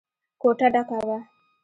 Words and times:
کوټه 0.41 0.67
ډکه 0.73 0.99
وه. 1.07 1.17